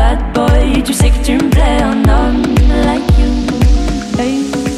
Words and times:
Bad 0.00 0.32
boy, 0.32 0.82
tu 0.82 0.94
sais 0.94 1.10
que 1.10 1.22
tu 1.22 1.34
me 1.34 1.50
plais, 1.50 1.82
un 1.82 2.08
homme 2.08 2.42
like 2.86 3.04
you. 3.18 4.69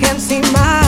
Can't 0.00 0.20
see 0.20 0.40
my 0.52 0.87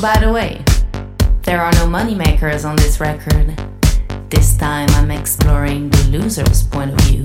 by 0.00 0.18
the 0.18 0.30
way, 0.30 0.62
there 1.42 1.60
are 1.60 1.72
no 1.72 1.86
moneymakers 1.86 2.68
on 2.68 2.76
this 2.76 3.00
record. 3.00 3.56
This 4.28 4.56
time 4.56 4.88
I'm 4.90 5.10
exploring 5.10 5.88
the 5.90 6.18
loser's 6.18 6.64
point 6.64 6.90
of 6.90 7.00
view. 7.02 7.22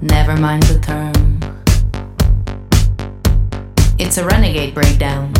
Never 0.00 0.36
mind 0.36 0.64
the 0.64 0.80
term. 0.80 1.40
It's 3.98 4.18
a 4.18 4.24
renegade 4.26 4.74
breakdown. 4.74 5.32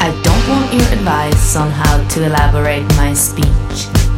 I 0.00 0.10
don't 0.24 0.48
want 0.48 0.72
your 0.72 0.92
advice 0.92 1.56
on 1.56 1.70
how 1.70 2.08
to 2.08 2.24
elaborate 2.24 2.86
my 2.96 3.12
speech. 3.14 3.61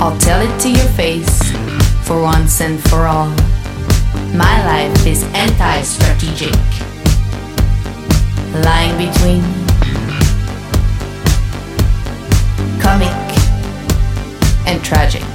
I'll 0.00 0.16
tell 0.18 0.40
it 0.40 0.60
to 0.60 0.70
your 0.70 0.88
face 0.94 1.42
for 2.06 2.22
once 2.22 2.60
and 2.60 2.80
for 2.88 3.08
all. 3.08 3.30
My 4.32 4.64
life 4.64 5.04
is 5.04 5.24
anti 5.34 5.82
strategic, 5.82 6.54
lying 8.64 8.96
between 8.96 9.42
comic 12.80 13.12
and 14.68 14.82
tragic. 14.84 15.27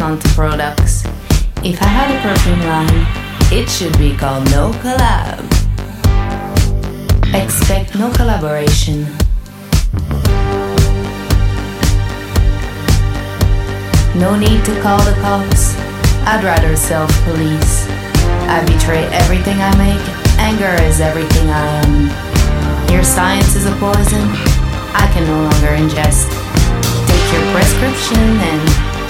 On 0.00 0.18
to 0.18 0.28
products. 0.30 1.04
If 1.62 1.82
I 1.82 1.84
had 1.84 2.08
a 2.08 2.18
perfume 2.24 2.60
line, 2.64 3.04
it 3.52 3.68
should 3.68 3.92
be 3.98 4.16
called 4.16 4.46
No 4.50 4.72
Collab. 4.80 5.44
Expect 7.34 7.94
no 7.98 8.10
collaboration. 8.12 9.04
No 14.16 14.34
need 14.34 14.64
to 14.64 14.80
call 14.80 14.96
the 15.04 15.12
cops. 15.20 15.76
I'd 16.24 16.42
rather 16.42 16.74
self 16.74 17.12
police. 17.24 17.86
I 18.48 18.64
betray 18.64 19.04
everything 19.12 19.60
I 19.60 19.76
make. 19.76 20.04
Anger 20.40 20.72
is 20.88 21.00
everything 21.00 21.50
I 21.50 21.66
am. 21.84 22.90
Your 22.90 23.04
science 23.04 23.54
is 23.56 23.66
a 23.66 23.76
poison. 23.76 24.24
I 24.96 25.04
can 25.12 25.28
no 25.28 25.36
longer 25.36 25.76
ingest. 25.76 26.32
Take 27.06 27.26
your 27.28 27.44
prescription 27.52 28.40
and 28.40 28.81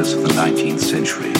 years 0.00 0.14
of 0.14 0.22
the 0.22 0.28
19th 0.30 0.80
century. 0.80 1.39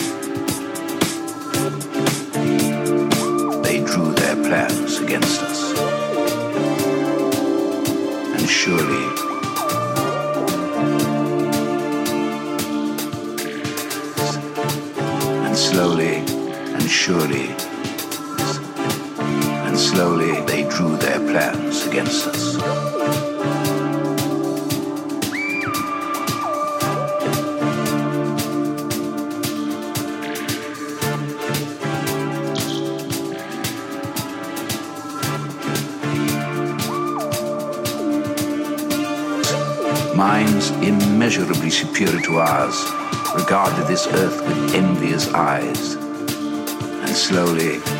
this 44.03 44.13
earth 44.19 44.47
with 44.47 44.75
envious 44.75 45.31
eyes. 45.33 45.95
And 45.95 47.15
slowly 47.15 47.90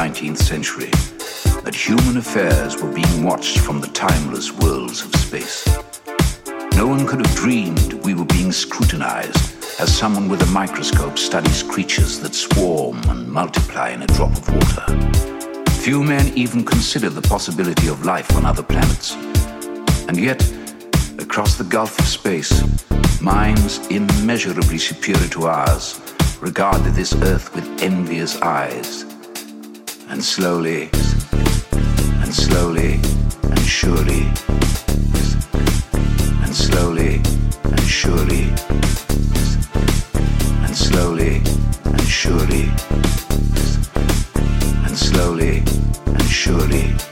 19th 0.00 0.38
century 0.38 0.90
that 1.60 1.74
human 1.74 2.16
affairs 2.16 2.80
were 2.80 2.90
being 2.90 3.22
watched 3.22 3.58
from 3.58 3.82
the 3.82 3.86
timeless 3.88 4.50
worlds 4.50 5.04
of 5.04 5.14
space. 5.16 5.66
No 6.74 6.86
one 6.86 7.06
could 7.06 7.20
have 7.26 7.36
dreamed 7.36 7.92
we 8.02 8.14
were 8.14 8.24
being 8.24 8.50
scrutinized 8.50 9.36
as 9.78 9.94
someone 9.94 10.30
with 10.30 10.40
a 10.40 10.50
microscope 10.52 11.18
studies 11.18 11.62
creatures 11.62 12.18
that 12.20 12.34
swarm 12.34 12.98
and 13.10 13.30
multiply 13.30 13.90
in 13.90 14.00
a 14.00 14.06
drop 14.06 14.32
of 14.32 14.48
water. 14.48 14.86
Few 15.84 16.02
men 16.02 16.32
even 16.34 16.64
consider 16.64 17.10
the 17.10 17.28
possibility 17.28 17.88
of 17.88 18.06
life 18.06 18.34
on 18.34 18.46
other 18.46 18.62
planets. 18.62 19.14
And 20.08 20.16
yet, 20.16 20.42
across 21.18 21.58
the 21.58 21.68
gulf 21.68 21.98
of 21.98 22.06
space, 22.06 22.54
minds 23.20 23.86
immeasurably 23.88 24.78
superior 24.78 25.28
to 25.28 25.48
ours 25.48 26.00
regarded 26.40 26.94
this 26.94 27.12
earth 27.16 27.54
with 27.54 27.82
envious 27.82 28.40
eyes 28.40 29.04
and 30.12 30.24
slowly, 30.24 30.90
and 32.20 32.34
slowly, 32.34 32.94
and 33.44 33.60
surely, 33.60 34.22
and 36.42 36.52
slowly, 36.52 37.22
and 37.64 37.80
surely, 37.88 38.50
and 40.64 40.76
slowly, 40.76 41.36
and 41.84 42.02
surely, 42.02 42.72
and 44.84 44.98
slowly, 44.98 45.62
and 46.06 46.28
surely, 46.28 47.09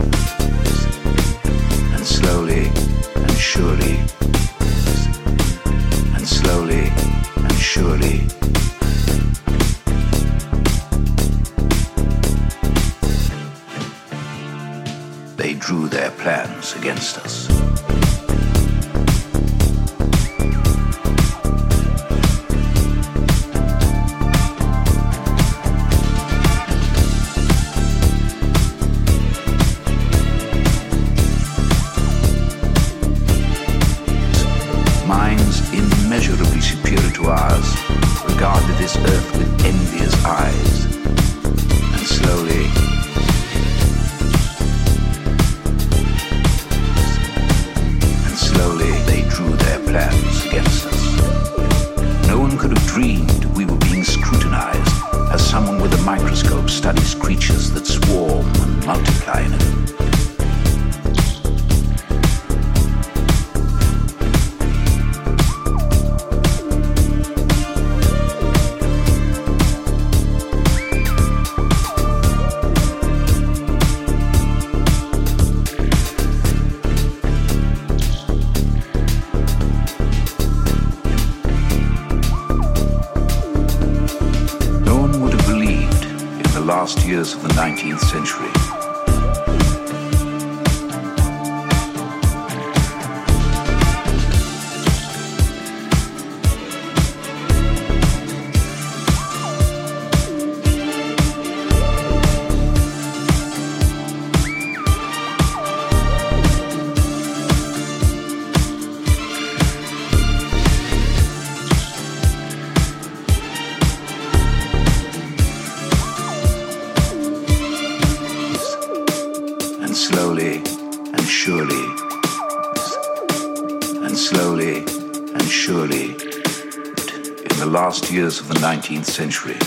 years 128.11 128.41
of 128.41 128.49
the 128.49 128.55
19th 128.55 129.05
century. 129.05 129.59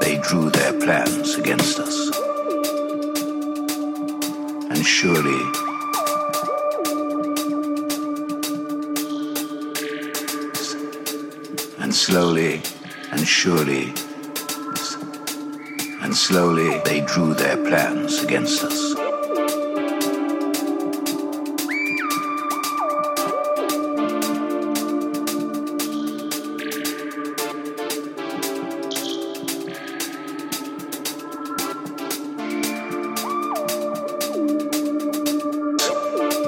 They 0.00 0.18
drew 0.18 0.50
their 0.50 0.72
plans 0.80 1.34
against 1.36 1.78
us. 1.78 1.96
And 4.70 4.84
surely, 4.84 5.42
and 11.78 11.94
slowly, 11.94 12.62
and 13.12 13.26
surely, 13.26 13.94
and 16.10 16.16
slowly 16.16 16.80
they 16.84 17.00
drew 17.02 17.34
their 17.34 17.56
plans 17.56 18.24
against 18.24 18.64
us. 18.64 18.94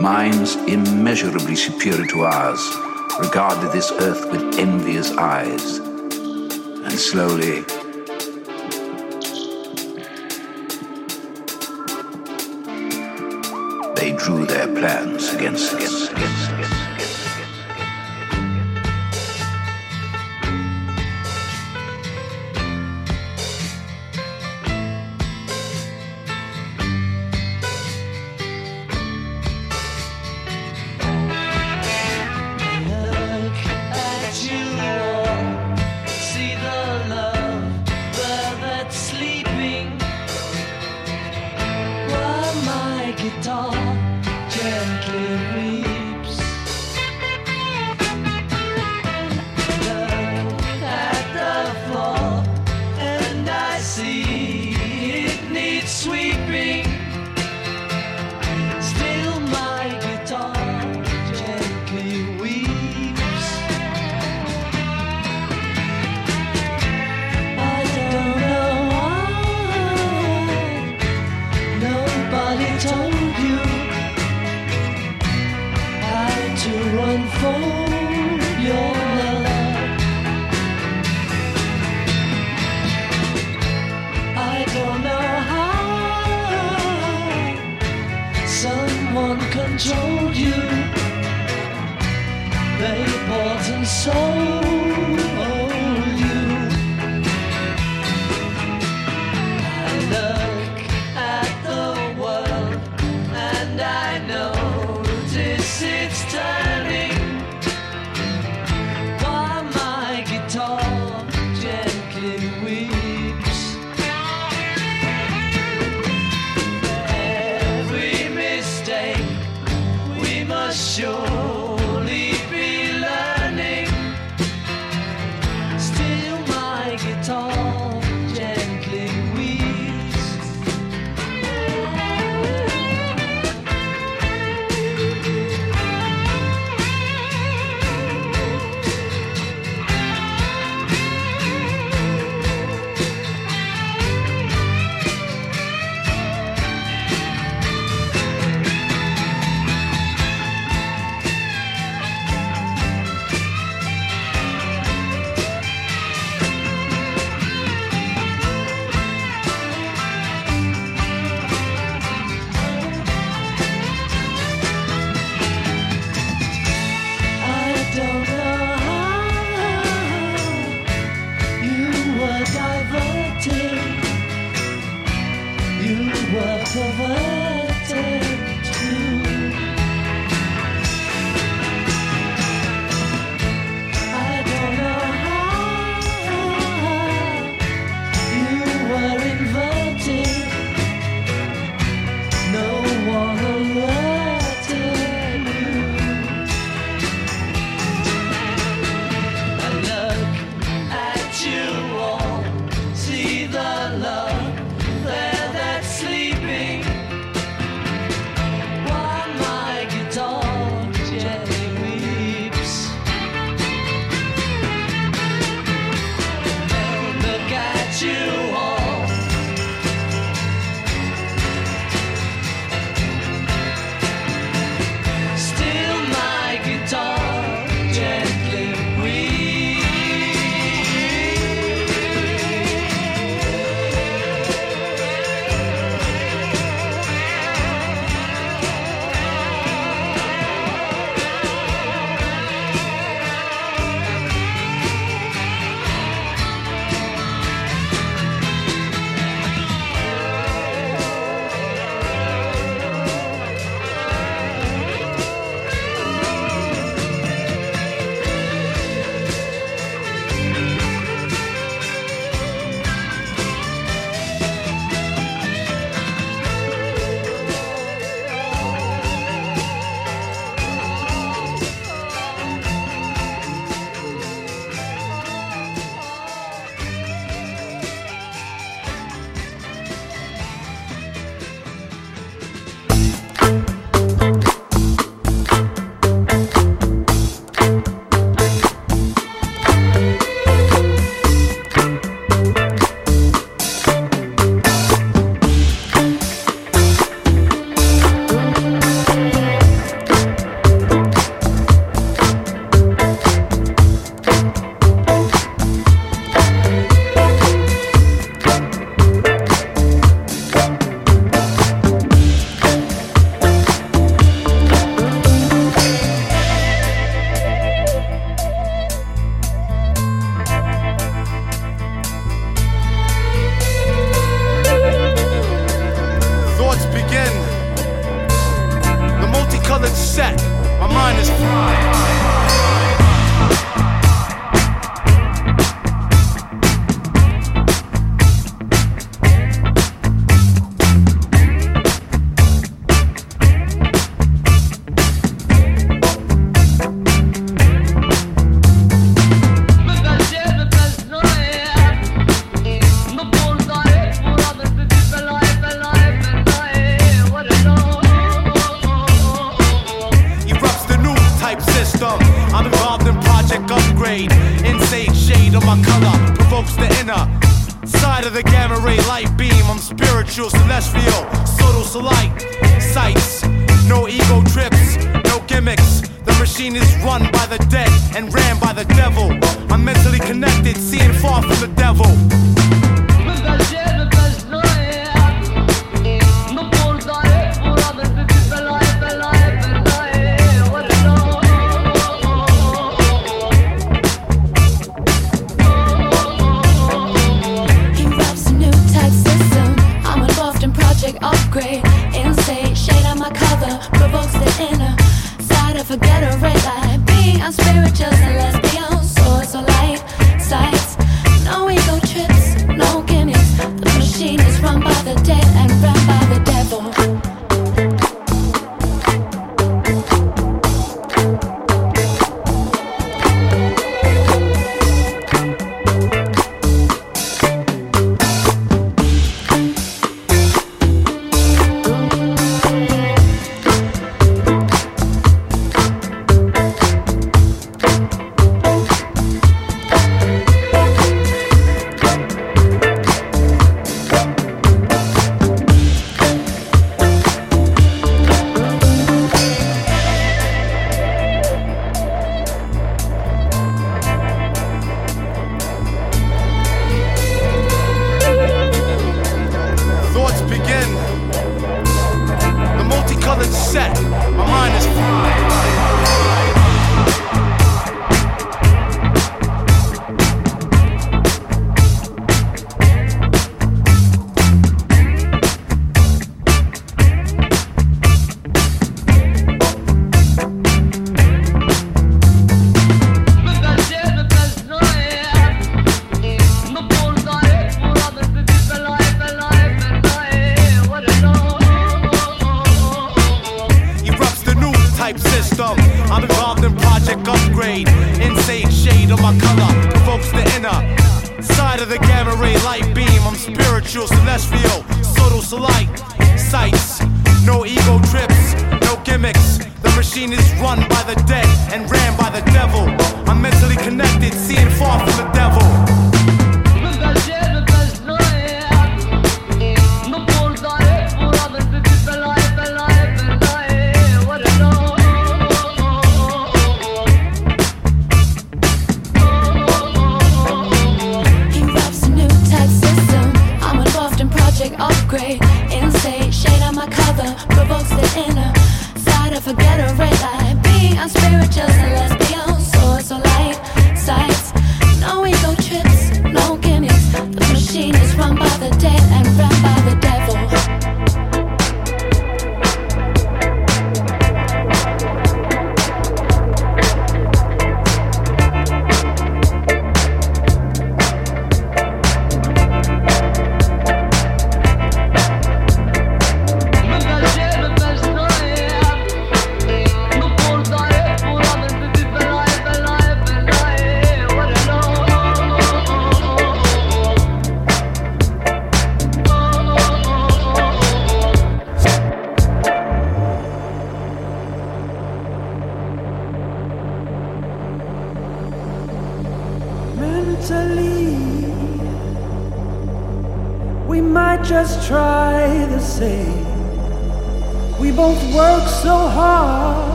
minds 0.00 0.56
immeasurably 0.66 1.54
superior 1.54 2.06
to 2.06 2.22
ours 2.22 2.66
regarded 3.18 3.70
this 3.72 3.92
earth 3.92 4.24
with 4.32 4.58
envious 4.58 5.10
eyes. 5.18 5.76
And 5.76 6.92
slowly, 6.98 7.62
plans 14.80 15.34
against. 15.34 15.74
Against 15.74 16.14
us. 16.14 16.29
unfold. 77.10 77.89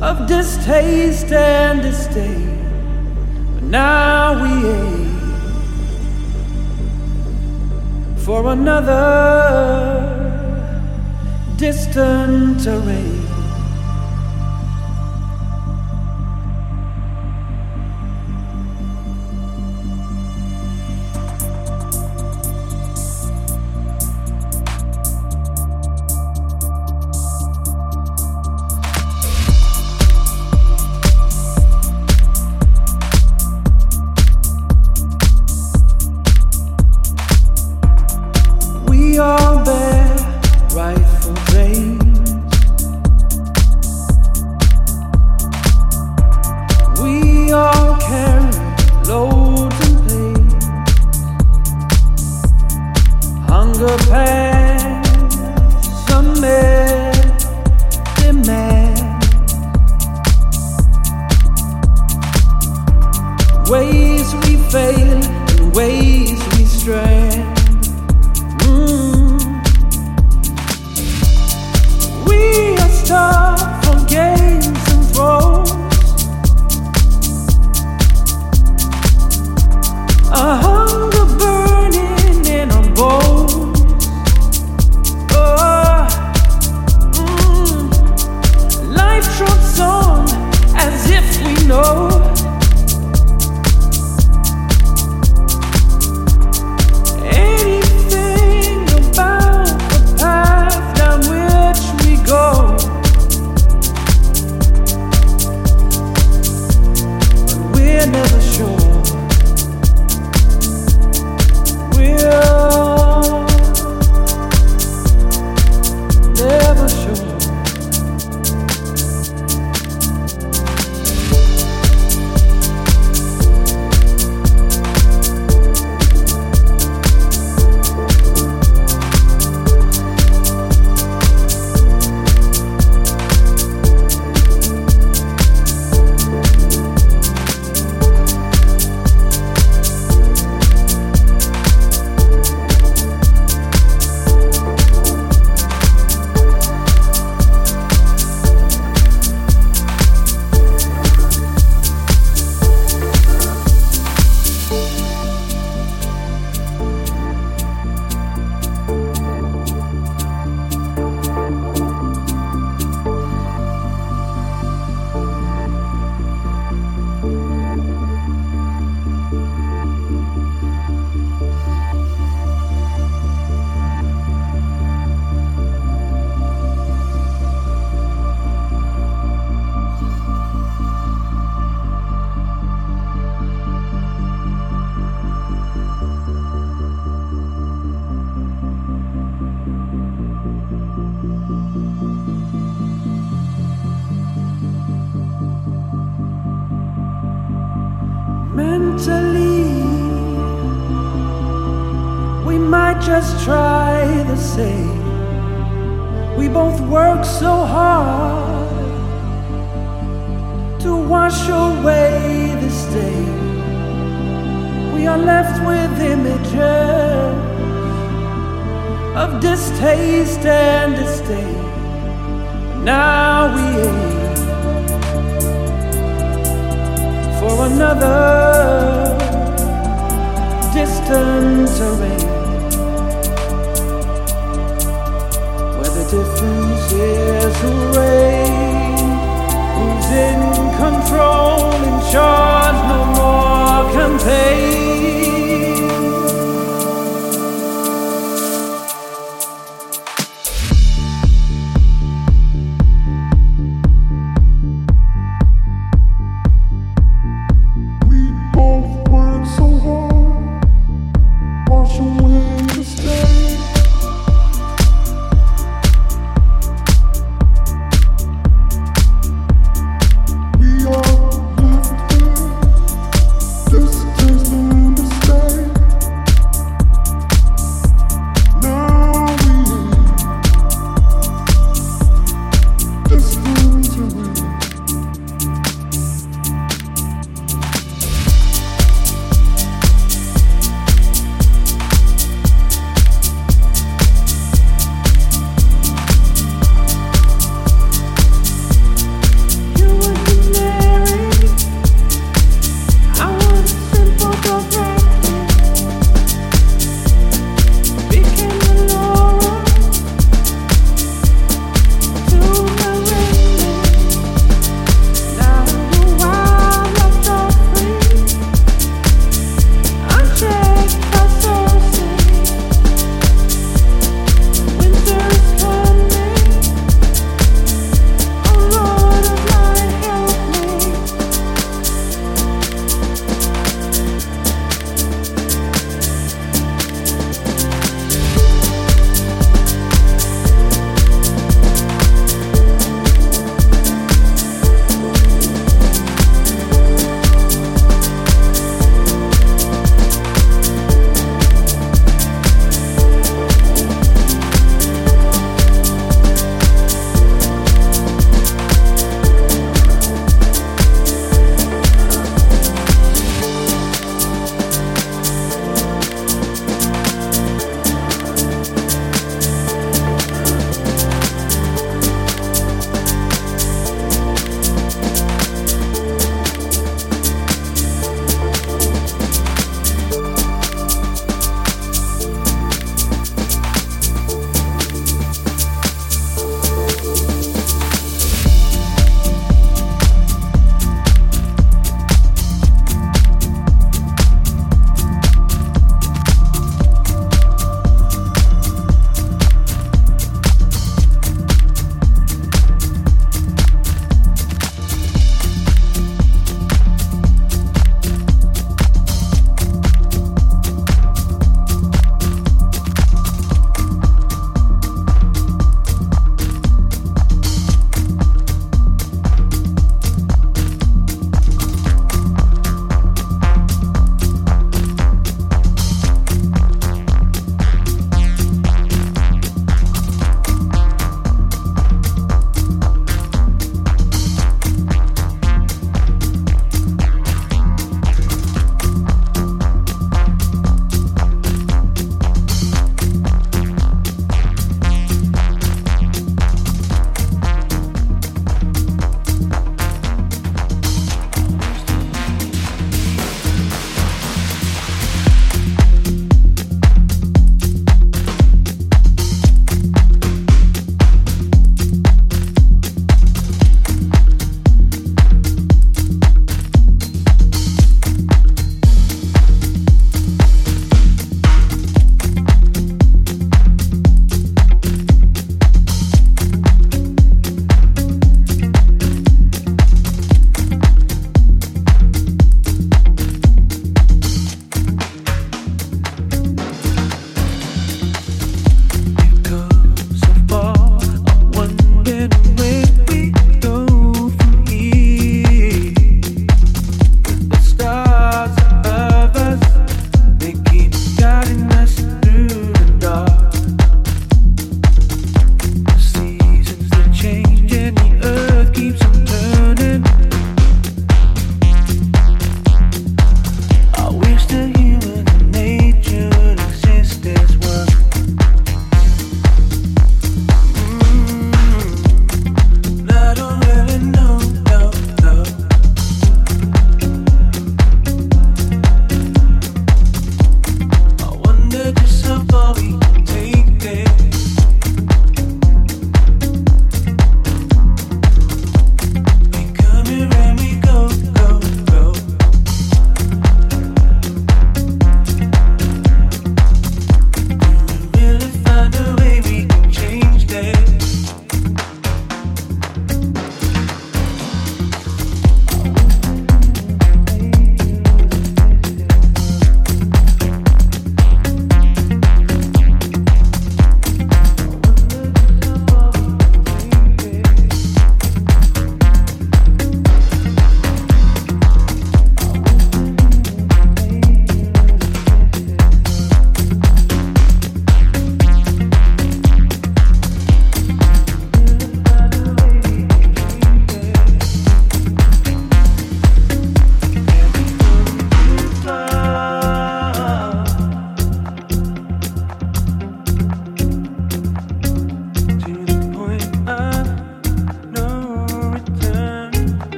of 0.00 0.26
distaste 0.26 1.32
and 1.32 1.82
disdain. 1.82 2.58
But 3.54 3.64
now 3.64 4.42
we 4.42 4.50
aim 4.68 5.14
for 8.18 8.52
another 8.52 9.04
distant 11.56 12.60
terrain. 12.62 13.13